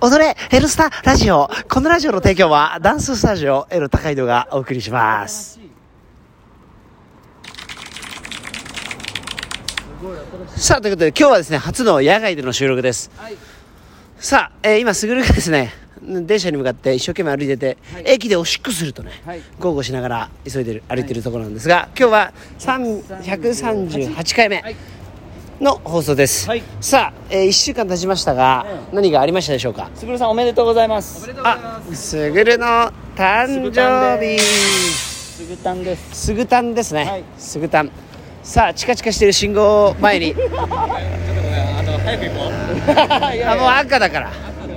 [0.00, 1.50] 踊れ、ヘルスターラジオ。
[1.68, 5.58] このラジオの提供は、ダンススタジオ、エル高井戸がお送りします。
[10.56, 13.10] さあ、ということで、今日はですね、初の野外での収録です。
[14.20, 24.62] さあ、えー今、すぐるがですね、電車に向かって一生懸命歩いてて、駅でおしっこするとね、はいゴーゴーしながら急いでる、歩いてるところなんですが、今日は3 138回目
[25.60, 26.48] の放送です。
[26.48, 26.62] はい。
[26.80, 29.90] さあ、え1週間経ちましたが、何がありましたでしょうか？
[29.94, 31.28] すぐるさんおめでとうございます。
[31.42, 32.66] あ、すぐるの
[33.16, 34.38] 誕生日。
[34.40, 36.26] すぐたんです。
[36.26, 37.24] すぐたんですね、はい。
[37.38, 37.90] すぐたん。
[38.42, 40.34] さあチカチカしてる信号前に。
[40.56, 42.52] あの早く行こう。
[43.50, 44.30] あもう赤だから。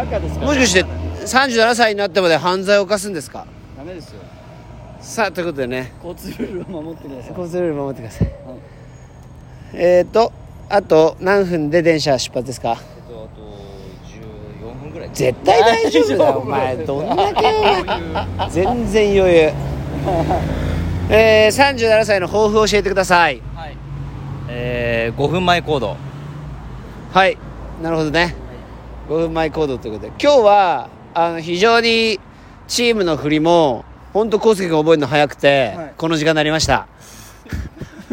[0.00, 0.46] 赤ですか？
[0.46, 3.46] もしかして37歳になってまで犯罪を犯すんですか？
[3.76, 4.20] ダメですよ。
[5.00, 5.92] さあということでね。
[6.02, 7.30] 交通ルールを守ってください。
[7.30, 8.28] 交通ルール守ってください、
[9.74, 10.32] えっ、ー、と
[10.68, 12.78] あと何分で電車出発ですか？
[12.78, 13.42] えっとあと
[14.68, 15.10] 14分ぐらい。
[15.12, 16.76] 絶対大丈夫だよ お前。
[16.76, 17.52] どんだけ
[18.50, 19.52] 全然余裕。
[21.10, 23.42] えー、37歳の抱負を教えてください。
[23.54, 23.76] はい。
[24.48, 25.96] えー、5分前行動。
[27.12, 27.36] はい。
[27.82, 28.34] なるほどね。
[29.08, 30.12] 5分前行動ということで。
[30.22, 32.18] 今日はあの非常に
[32.68, 35.92] チームの振りも本当康介君覚えるの早くて、はい。
[35.98, 36.86] この時間になりました。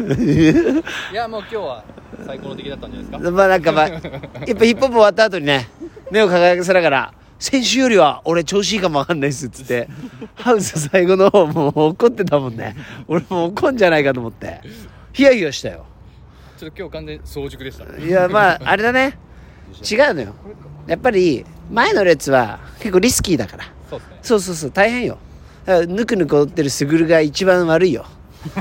[0.00, 1.84] いやもう今日は
[2.26, 3.30] 最高の出来だったんじゃないですか？
[3.30, 4.10] まあなんかまあやっぱ
[4.44, 5.68] ヒップホップ終わった後にね
[6.10, 9.88] 目を輝かせながら先週よりは俺調子いいかもわかんないっすっつって
[10.34, 12.76] ハウス最後の方もう怒ってたもんね。
[13.08, 14.60] 俺もう怒んじゃないかと思って。
[15.12, 15.86] ヒヤヒヤしたよ。
[16.58, 19.18] ちょっと今日完全に早熟でしたいやまああれだね。
[19.90, 20.34] 違うのよ。
[20.86, 23.64] やっぱり前の列は結構リスキーだから。
[23.88, 24.04] そうね。
[24.22, 25.18] そうそうそう大変よ。
[25.88, 28.04] ぬくぬく踊ってるスグルが一番悪いよ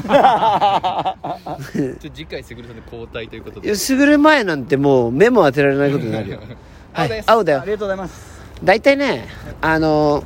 [1.99, 3.67] ちょ次回すぐるさんで交代ということで。
[3.67, 6.39] いやスグル前なんてもう目も当てられないことになるよ。
[6.91, 7.61] はい青だよ。
[7.61, 8.39] ありがとうございます。
[8.63, 9.27] 大体ね
[9.61, 10.23] あの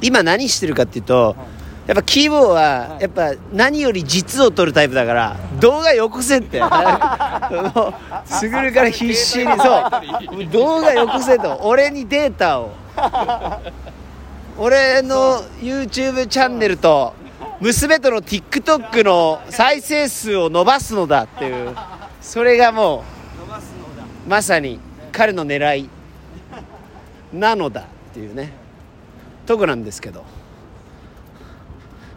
[0.00, 1.36] 今何してるかっていうと
[1.86, 6.62] やっぱキーボーはやっぱ何より実を取るタイプだから動画よこせって。
[8.24, 11.60] すぐるから必死にそう動画よこせと。
[11.62, 12.70] 俺にデータを。
[14.58, 17.14] 俺の YouTube チャンネルと
[17.62, 21.76] 娘との TikTok の再生数を伸ばすのだっていう
[22.20, 23.04] それがも
[24.26, 24.80] うまさに
[25.12, 25.88] 彼の狙い
[27.32, 27.84] なのだっ
[28.14, 28.52] ていうね。
[29.46, 30.24] とこなんですけど、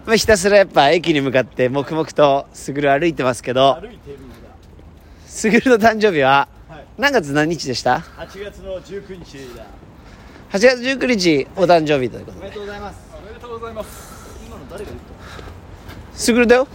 [0.07, 3.83] まあ、ひたすらやっぱ駅に向かって黙々とすぐる歩いてますけど
[5.27, 6.85] すぐるの誕生日ははい。
[6.97, 7.99] 何月何日でした？
[7.99, 9.65] が8月の19日だ。
[10.51, 12.39] 8月19日お誕生日ということで。
[12.39, 12.99] おめでとうございます。
[13.15, 14.15] おめでとうございます。
[14.47, 15.01] 今の誰が言っ
[16.15, 16.65] すぐるだよ。
[16.65, 16.71] た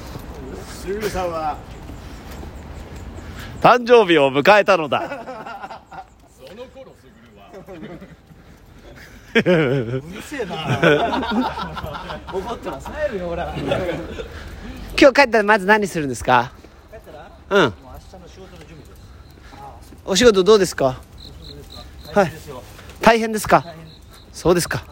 [0.73, 1.57] すぐるさんは
[3.61, 5.83] 誕生日を迎えたのだ。
[6.37, 8.01] その頃すぐるは
[10.11, 10.55] うるせえな。
[12.33, 13.37] 怒ってます帰るよ
[14.99, 16.53] 今日帰ったらまず何するんですか？
[17.49, 17.63] うん。
[17.63, 19.95] もう明日の仕事の準備です。
[20.05, 21.01] お仕事どうですか？
[22.15, 22.63] 大変ですよ。
[23.01, 23.65] 大変ですか？
[24.33, 24.85] そうですか。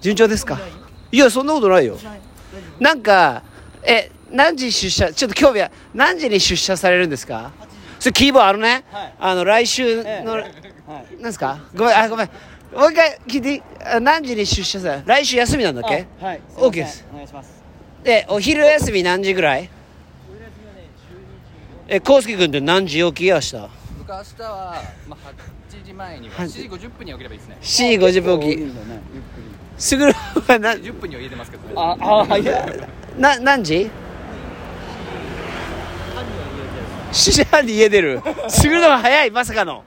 [0.00, 0.58] 順調ですか？
[1.12, 1.98] いやそんなことないよ
[2.80, 3.42] なんか
[3.82, 5.12] え何時出社？
[5.12, 7.52] ちょっと興味は何時に出社されるんですか？
[8.00, 9.14] それキーボードあのね、はい。
[9.20, 10.28] あの来週の、ええ。
[10.28, 11.14] はい。
[11.14, 11.58] なんですか？
[11.74, 12.30] ごめんあごめん。
[12.74, 13.62] もう一回聞いてい
[14.00, 16.06] 何時に出社され来週休みなんだっけ？
[16.20, 16.40] あはい。
[16.56, 17.06] OK です。
[17.12, 17.62] お願いします。
[18.02, 19.70] でお昼休み何時ぐらい？
[21.86, 23.56] え康介君って何時起き明日
[24.06, 25.32] 僕明日は、まあ、
[25.72, 26.48] 8時前には8 7
[26.78, 27.56] 時50分には起きればいいですね。
[27.96, 28.72] 7時50分起き。
[29.78, 31.72] すぐるはな10分には入れてますけどね。
[31.74, 32.44] ああはい。
[32.44, 32.66] や
[33.16, 33.90] な何時
[37.12, 38.22] ？7時半に家出る。
[38.48, 39.82] すぐるのが早いまさかの。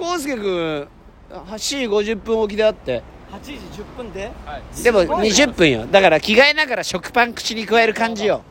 [0.00, 0.88] 康介君
[1.30, 3.02] 7時50分起きであって。
[3.32, 4.30] 8時10分で？
[4.46, 4.82] はい。
[4.82, 5.86] でもすごいな20分よ。
[5.86, 8.42] だから着替えながら食パン口に加える感じよ。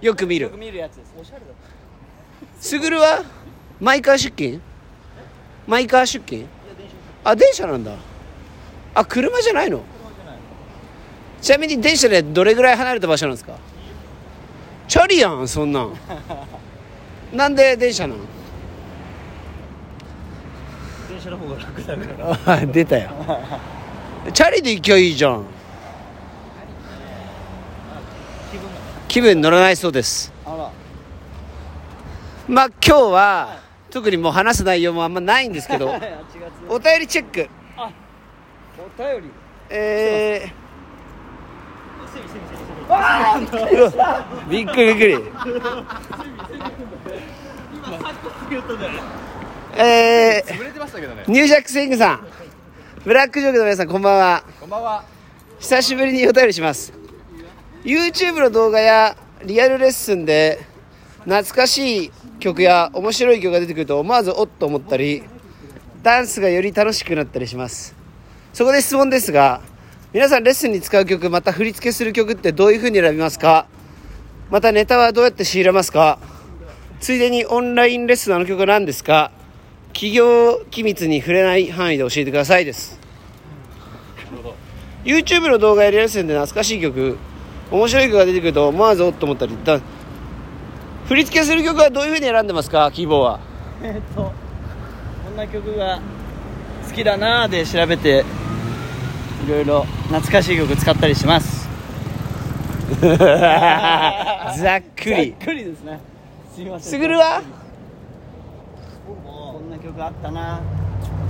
[0.00, 0.44] よく見る。
[0.44, 1.14] よく見るやつです。
[1.20, 1.46] おしゃれだ
[2.60, 3.22] すぐるは？
[3.80, 4.60] マイカー出勤？
[5.66, 6.46] マイカー出勤？
[7.24, 7.92] あ電車なんだ。
[8.94, 9.82] あ車じゃないの？
[11.42, 13.54] ちなみに電車でどれぐらい離れた場所なんですか？
[14.88, 15.92] チャリやんそんなん。
[17.32, 18.20] なんで電車なの
[21.10, 22.54] 電車の方が楽だから。
[22.54, 23.10] あ 出たよ。
[24.32, 25.44] チャリで行きゃいいじゃん。
[29.08, 30.32] 気分乗らないそうです。
[30.44, 30.70] あら
[32.48, 33.60] まあ今日は
[33.90, 36.12] 特にもう話す内容もあんまないんですけど8月
[36.68, 37.48] お便りチェック。
[38.78, 39.30] お便り。
[39.70, 40.52] え
[42.12, 45.14] せみせみせみせみー、びっくりびっくり。
[49.78, 51.24] えー、潰れてましたけどね。
[51.26, 52.26] ニュージャックスイングさん。
[53.04, 54.44] ブラックジョークの皆さんこんばんは。
[54.60, 55.04] こんばんは。
[55.58, 56.92] 久しぶりにお便りします。
[57.84, 60.75] YouTube の動画やリアルレッスンで
[61.26, 65.24] 懐かしい曲や面白い曲が出てくると思わずおっと思ったり
[66.02, 67.96] ダンスがより楽しくなったりします。
[68.52, 69.60] そこで質問ですが
[70.12, 73.66] 皆さんレッスンに使う曲また振り付けする曲ってどういう風に選びますか？
[74.50, 76.20] またネタはどうやって仕入れますか？
[77.00, 79.32] ついでにオンラインレッスンのあの曲は何ですか
[79.88, 83.00] 企業機密に触れない範囲で教えてくださいです。
[85.04, 87.18] YouTube の動画やリアルレッスンで懐かしい曲
[87.70, 89.80] 面白い曲が出てくると思わずおっと思ったりだ
[91.08, 92.90] 振り付けする曲はどういう風に選んでますか？
[92.92, 93.40] キーボーは。
[93.82, 94.32] えーっとこ
[95.32, 96.00] んな曲が
[96.88, 98.24] 好きだなーで調べて
[99.46, 101.68] いろいろ懐かしい曲使ったりします。
[103.00, 105.30] ざっくり。
[105.38, 106.00] ざっくりですね。
[106.54, 106.90] すいません。
[106.90, 107.42] すぐるは
[109.06, 110.60] こんな曲あったな。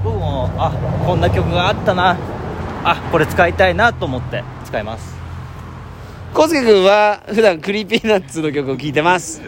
[0.04, 0.50] 僕も。
[0.56, 0.70] あ
[1.04, 2.16] こんな曲があったな。
[2.84, 5.15] あこれ使いたいなと思って使います
[6.36, 9.40] コスケ君は普段 Creepy Nuts の曲を聴いてます。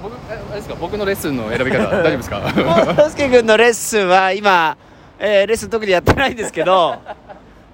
[0.00, 0.76] 僕えあれですか？
[0.76, 2.94] 僕のレッスンの選び方 大丈夫ですか？
[2.94, 4.76] コスケ君のレッスンは今、
[5.18, 6.96] えーレッスン特にやってないんですけど。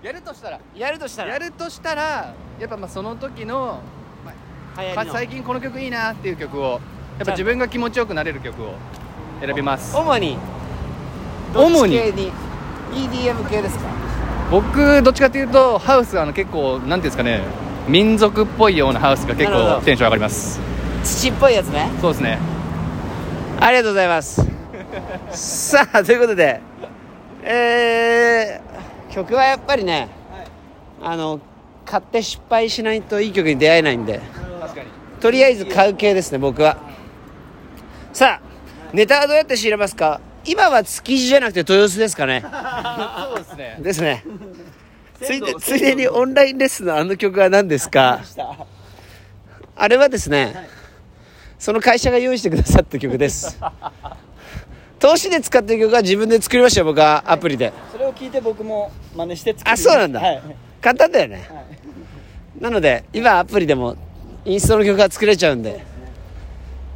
[0.02, 0.58] やるとしたら。
[0.74, 3.80] やるとしたやるとしたらやっぱまあその時の、
[4.24, 6.80] まあ、最近この曲いいなっていう曲を
[7.18, 8.72] やっぱ自分が気持ちよくなれる曲を
[9.44, 9.94] 選びます。
[9.94, 10.38] 主に。
[11.54, 11.98] 主に。
[12.94, 14.03] EDM 系ですか？
[14.54, 17.40] 僕どっちかっていうとハウスあの結構なんていうんですかね
[17.88, 19.74] 民族っぽいようなハウスが結なるほど。
[19.80, 20.60] 構テンション上がります。
[21.02, 21.90] 土っぽいやつね。
[22.00, 22.38] そうですね。
[23.60, 24.46] ありがとうございます。
[25.30, 26.60] さあということで
[27.42, 30.06] えー、曲はやっぱりね、
[31.02, 31.40] あの
[31.84, 34.20] 買って失敗しないといい曲に出会えないんで
[34.60, 34.86] 確かに。
[35.20, 36.76] とりあえず買う系ですね僕は。
[38.12, 38.46] さあ
[38.92, 40.20] ネタはどうやって仕入れますか？
[40.46, 42.42] 今は築地じゃなくて豊洲ですかね。
[42.42, 43.78] そうですね。
[43.80, 44.24] ですね。
[45.20, 48.20] ついでついでにオンラインレッスンのあの曲は何ですか？
[49.76, 50.68] あれはですね、
[51.58, 53.58] その会社が用意してくださった曲です。
[54.98, 57.72] 投資で使ってる曲は自分で作りましたよ僕はアプリで。
[57.92, 60.42] それを聞いて僕も真似して作りあそうなんだ、はい。
[60.80, 62.62] 簡単だよね、はい。
[62.62, 63.96] なので今アプリでも
[64.44, 65.84] インストの曲が作れちゃうんで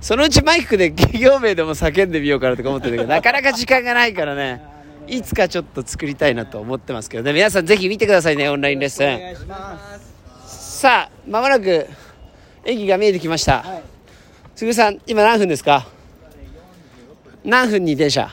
[0.00, 4.62] そのうちマイクで企業名でも叫んでみようかなとか思ってるけど なかなか時間がないからね。
[5.08, 7.32] いつかちょっと作りたいなと思ってますけどね。
[7.32, 9.78] 皆さんぜひ見てくださいねオンラインレッスおン願いしま
[10.46, 10.80] す。
[10.80, 11.86] さあまもなく
[12.64, 13.82] 駅が見えてきました、はい。
[14.54, 15.86] すぐさん今何分ですか？
[17.44, 18.28] 何分に電車？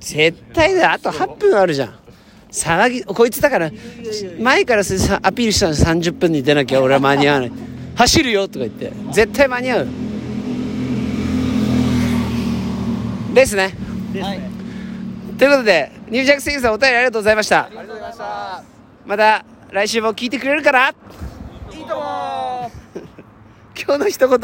[0.00, 0.92] 絶対だ。
[0.92, 1.94] あと8分あるじゃん。
[2.50, 3.70] 騒ぎこいつだから
[4.38, 4.84] 前からア
[5.32, 7.52] ピールしたの30分に出なきゃ俺は間に合わない。
[7.94, 8.92] 走るよとか言って。
[9.12, 9.88] 絶対間に合う
[13.34, 13.74] ですね。
[14.20, 14.40] はい。
[15.38, 17.64] ということでニュージャックスイングさんお便りありがとうございました。
[17.64, 18.62] ありがとうございました
[19.06, 20.88] また来週も聞いてくれるかな？
[20.88, 22.70] いいとも
[23.74, 24.38] 今日の一言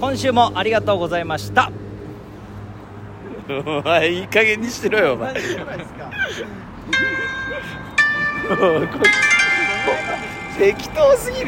[0.00, 1.72] 今週もありがとうございました。
[3.48, 5.34] お前いい加減にしてろよお前。
[10.58, 11.36] 適当すぎる